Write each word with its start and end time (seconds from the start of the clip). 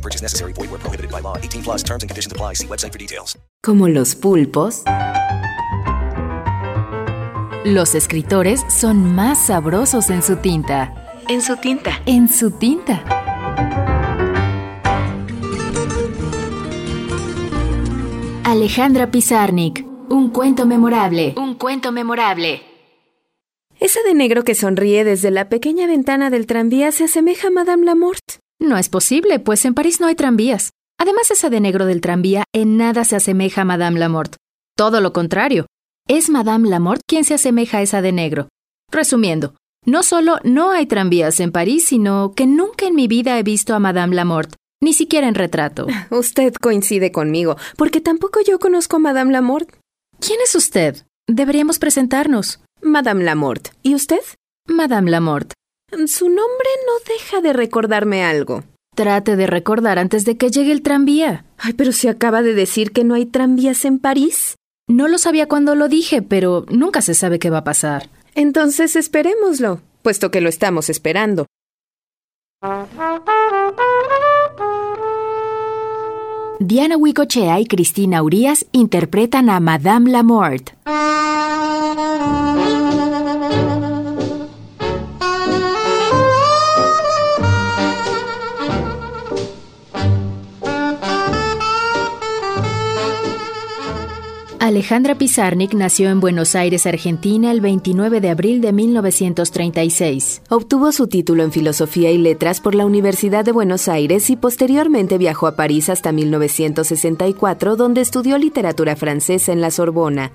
No 0.00 0.02
purchase 0.02 0.22
necessary. 0.22 0.52
Void 0.54 0.70
where 0.70 0.80
prohibited 0.80 1.10
by 1.10 1.20
law. 1.20 1.36
18 1.36 1.62
plus 1.62 1.82
terms 1.82 2.02
and 2.02 2.08
conditions 2.08 2.32
apply. 2.32 2.54
See 2.54 2.66
website 2.66 2.92
for 2.92 2.98
details. 2.98 3.38
Como 3.62 3.88
los 3.88 4.14
pulpos, 4.14 4.82
los 7.66 7.94
escritores 7.94 8.64
son 8.70 9.14
más 9.14 9.46
sabrosos 9.46 10.08
en 10.08 10.22
su 10.22 10.36
tinta. 10.36 10.94
En 11.28 11.42
su 11.42 11.56
tinta. 11.56 12.00
En 12.06 12.28
su 12.28 12.50
tinta. 12.52 13.04
Alejandra 18.44 19.10
Pizarnik, 19.10 19.84
un 20.08 20.30
cuento 20.30 20.64
memorable. 20.64 21.34
Un 21.36 21.56
cuento 21.56 21.92
memorable. 21.92 22.62
Esa 23.78 24.02
de 24.02 24.14
negro 24.14 24.44
que 24.44 24.54
sonríe 24.54 25.04
desde 25.04 25.30
la 25.30 25.50
pequeña 25.50 25.86
ventana 25.86 26.30
del 26.30 26.46
tranvía 26.46 26.90
se 26.90 27.04
asemeja 27.04 27.48
a 27.48 27.50
Madame 27.50 27.84
Lamort. 27.84 28.40
No 28.60 28.76
es 28.76 28.88
posible, 28.90 29.40
pues 29.40 29.64
en 29.64 29.74
París 29.74 30.00
no 30.00 30.06
hay 30.06 30.14
tranvías. 30.14 30.70
Además, 30.98 31.30
esa 31.30 31.48
de 31.48 31.60
negro 31.60 31.86
del 31.86 32.02
tranvía 32.02 32.44
en 32.54 32.76
nada 32.76 33.04
se 33.04 33.16
asemeja 33.16 33.62
a 33.62 33.64
Madame 33.64 33.98
Lamort. 33.98 34.36
Todo 34.76 35.00
lo 35.00 35.14
contrario. 35.14 35.66
Es 36.06 36.28
Madame 36.28 36.68
Lamort 36.68 37.00
quien 37.06 37.24
se 37.24 37.34
asemeja 37.34 37.78
a 37.78 37.82
esa 37.82 38.02
de 38.02 38.12
negro. 38.12 38.48
Resumiendo, 38.90 39.54
no 39.86 40.02
solo 40.02 40.38
no 40.44 40.72
hay 40.72 40.84
tranvías 40.84 41.40
en 41.40 41.52
París, 41.52 41.86
sino 41.86 42.34
que 42.34 42.46
nunca 42.46 42.86
en 42.86 42.94
mi 42.94 43.08
vida 43.08 43.38
he 43.38 43.42
visto 43.42 43.74
a 43.74 43.78
Madame 43.78 44.14
Lamort, 44.14 44.54
ni 44.82 44.92
siquiera 44.92 45.26
en 45.26 45.34
retrato. 45.34 45.86
Usted 46.10 46.54
coincide 46.54 47.12
conmigo, 47.12 47.56
porque 47.76 48.00
tampoco 48.00 48.40
yo 48.46 48.58
conozco 48.58 48.96
a 48.96 49.00
Madame 49.00 49.32
Lamort. 49.32 49.70
¿Quién 50.20 50.38
es 50.44 50.54
usted? 50.54 51.06
Deberíamos 51.26 51.78
presentarnos. 51.78 52.60
Madame 52.82 53.24
Lamort. 53.24 53.68
¿Y 53.82 53.94
usted? 53.94 54.20
Madame 54.66 55.10
Lamort. 55.10 55.52
Su 56.06 56.28
nombre 56.28 56.68
no 56.86 57.12
deja 57.12 57.40
de 57.40 57.52
recordarme 57.52 58.24
algo. 58.24 58.62
Trate 58.94 59.36
de 59.36 59.46
recordar 59.46 59.98
antes 59.98 60.24
de 60.24 60.36
que 60.36 60.50
llegue 60.50 60.72
el 60.72 60.82
tranvía. 60.82 61.44
Ay, 61.58 61.72
pero 61.72 61.92
se 61.92 62.08
acaba 62.08 62.42
de 62.42 62.54
decir 62.54 62.92
que 62.92 63.04
no 63.04 63.14
hay 63.14 63.26
tranvías 63.26 63.84
en 63.84 63.98
París. 63.98 64.56
No 64.88 65.08
lo 65.08 65.18
sabía 65.18 65.46
cuando 65.46 65.74
lo 65.74 65.88
dije, 65.88 66.22
pero 66.22 66.64
nunca 66.68 67.02
se 67.02 67.14
sabe 67.14 67.38
qué 67.38 67.50
va 67.50 67.58
a 67.58 67.64
pasar. 67.64 68.08
Entonces 68.34 68.96
esperémoslo, 68.96 69.80
puesto 70.02 70.30
que 70.30 70.40
lo 70.40 70.48
estamos 70.48 70.90
esperando. 70.90 71.46
Diana 76.60 76.96
Huicochea 76.96 77.58
y 77.58 77.66
Cristina 77.66 78.22
Urias 78.22 78.66
interpretan 78.72 79.48
a 79.48 79.60
Madame 79.60 80.10
Lamort. 80.10 80.70
Alejandra 94.60 95.14
Pizarnik 95.14 95.72
nació 95.72 96.10
en 96.10 96.20
Buenos 96.20 96.54
Aires, 96.54 96.84
Argentina, 96.84 97.50
el 97.50 97.62
29 97.62 98.20
de 98.20 98.28
abril 98.28 98.60
de 98.60 98.74
1936. 98.74 100.42
Obtuvo 100.50 100.92
su 100.92 101.06
título 101.06 101.44
en 101.44 101.50
Filosofía 101.50 102.10
y 102.10 102.18
Letras 102.18 102.60
por 102.60 102.74
la 102.74 102.84
Universidad 102.84 103.42
de 103.42 103.52
Buenos 103.52 103.88
Aires 103.88 104.28
y 104.28 104.36
posteriormente 104.36 105.16
viajó 105.16 105.46
a 105.46 105.56
París 105.56 105.88
hasta 105.88 106.12
1964, 106.12 107.76
donde 107.76 108.02
estudió 108.02 108.36
literatura 108.36 108.96
francesa 108.96 109.50
en 109.50 109.62
la 109.62 109.70
Sorbona. 109.70 110.30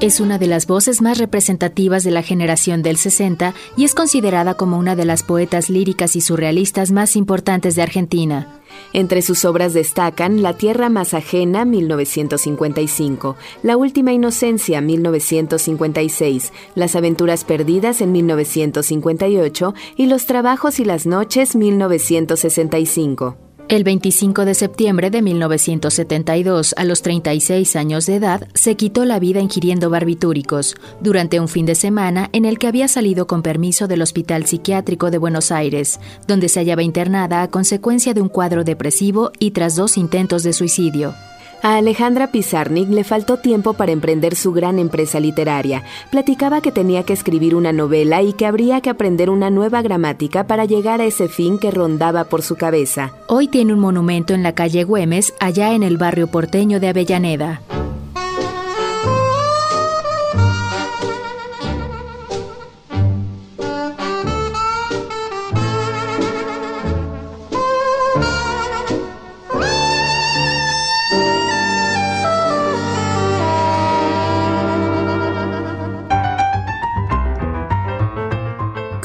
Es 0.00 0.20
una 0.20 0.38
de 0.38 0.46
las 0.46 0.68
voces 0.68 1.02
más 1.02 1.18
representativas 1.18 2.04
de 2.04 2.12
la 2.12 2.22
generación 2.22 2.82
del 2.82 2.98
60 2.98 3.52
y 3.76 3.82
es 3.82 3.96
considerada 3.96 4.54
como 4.54 4.78
una 4.78 4.94
de 4.94 5.04
las 5.04 5.24
poetas 5.24 5.70
líricas 5.70 6.14
y 6.14 6.20
surrealistas 6.20 6.92
más 6.92 7.16
importantes 7.16 7.74
de 7.74 7.82
Argentina. 7.82 8.60
Entre 8.92 9.22
sus 9.22 9.44
obras 9.44 9.74
destacan 9.74 10.40
La 10.40 10.56
Tierra 10.56 10.88
más 10.88 11.14
ajena, 11.14 11.64
1955, 11.64 13.34
La 13.64 13.76
Última 13.76 14.12
Inocencia, 14.12 14.80
1956, 14.80 16.52
Las 16.76 16.94
Aventuras 16.94 17.42
Perdidas 17.42 18.00
en 18.00 18.12
1958 18.12 19.74
y 19.96 20.06
Los 20.06 20.26
Trabajos 20.26 20.78
y 20.78 20.84
las 20.84 21.06
Noches, 21.06 21.56
1965. 21.56 23.47
El 23.68 23.84
25 23.84 24.46
de 24.46 24.54
septiembre 24.54 25.10
de 25.10 25.20
1972, 25.20 26.74
a 26.78 26.84
los 26.84 27.02
36 27.02 27.76
años 27.76 28.06
de 28.06 28.14
edad, 28.14 28.48
se 28.54 28.76
quitó 28.76 29.04
la 29.04 29.18
vida 29.18 29.40
ingiriendo 29.40 29.90
barbitúricos 29.90 30.74
durante 31.02 31.38
un 31.38 31.48
fin 31.48 31.66
de 31.66 31.74
semana 31.74 32.30
en 32.32 32.46
el 32.46 32.58
que 32.58 32.66
había 32.66 32.88
salido 32.88 33.26
con 33.26 33.42
permiso 33.42 33.86
del 33.86 34.00
Hospital 34.00 34.46
Psiquiátrico 34.46 35.10
de 35.10 35.18
Buenos 35.18 35.52
Aires, 35.52 36.00
donde 36.26 36.48
se 36.48 36.60
hallaba 36.60 36.82
internada 36.82 37.42
a 37.42 37.50
consecuencia 37.50 38.14
de 38.14 38.22
un 38.22 38.30
cuadro 38.30 38.64
depresivo 38.64 39.32
y 39.38 39.50
tras 39.50 39.76
dos 39.76 39.98
intentos 39.98 40.44
de 40.44 40.54
suicidio. 40.54 41.12
A 41.60 41.76
Alejandra 41.76 42.28
Pizarnik 42.28 42.88
le 42.88 43.02
faltó 43.02 43.38
tiempo 43.38 43.72
para 43.72 43.90
emprender 43.90 44.36
su 44.36 44.52
gran 44.52 44.78
empresa 44.78 45.18
literaria. 45.18 45.82
Platicaba 46.10 46.60
que 46.60 46.70
tenía 46.70 47.02
que 47.02 47.12
escribir 47.12 47.56
una 47.56 47.72
novela 47.72 48.22
y 48.22 48.32
que 48.32 48.46
habría 48.46 48.80
que 48.80 48.90
aprender 48.90 49.28
una 49.28 49.50
nueva 49.50 49.82
gramática 49.82 50.46
para 50.46 50.66
llegar 50.66 51.00
a 51.00 51.04
ese 51.04 51.28
fin 51.28 51.58
que 51.58 51.72
rondaba 51.72 52.24
por 52.24 52.42
su 52.42 52.54
cabeza. 52.54 53.12
Hoy 53.26 53.48
tiene 53.48 53.74
un 53.74 53.80
monumento 53.80 54.34
en 54.34 54.44
la 54.44 54.54
calle 54.54 54.84
Güemes, 54.84 55.34
allá 55.40 55.74
en 55.74 55.82
el 55.82 55.96
barrio 55.96 56.28
porteño 56.28 56.78
de 56.78 56.88
Avellaneda. 56.88 57.60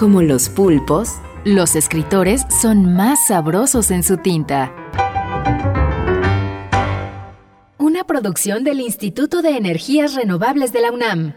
Como 0.03 0.21
los 0.21 0.49
pulpos, 0.49 1.13
los 1.45 1.77
escritores 1.77 2.41
son 2.61 2.93
más 2.93 3.17
sabrosos 3.25 3.89
en 3.89 4.03
su 4.03 4.17
tinta. 4.17 4.69
Una 7.77 8.03
producción 8.03 8.65
del 8.65 8.81
Instituto 8.81 9.41
de 9.41 9.55
Energías 9.55 10.13
Renovables 10.13 10.73
de 10.73 10.81
la 10.81 10.91
UNAM. 10.91 11.33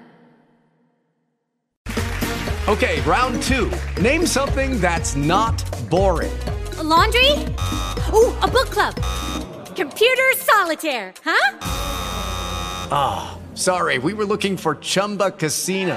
Okay, 2.67 3.01
round 3.03 3.41
two. 3.41 3.71
Name 4.03 4.27
something 4.27 4.81
that's 4.81 5.15
not 5.15 5.55
boring. 5.89 6.37
A 6.81 6.83
laundry? 6.83 7.31
Ooh, 8.13 8.35
a 8.43 8.49
book 8.49 8.69
club. 8.71 8.97
Computer 9.77 10.35
solitaire, 10.39 11.15
huh? 11.25 11.59
Ah, 12.91 13.39
sorry, 13.55 13.99
we 13.99 14.13
were 14.13 14.27
looking 14.27 14.57
for 14.57 14.75
Chumba 14.81 15.31
Casino. 15.31 15.97